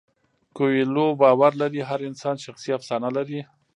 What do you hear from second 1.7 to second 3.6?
هر انسان شخصي افسانه لري.